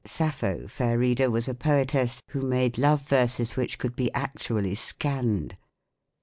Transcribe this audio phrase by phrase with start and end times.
[0.03, 5.55] Sappho, fair reader, was a poetess, who made love verses which could be actually scanned.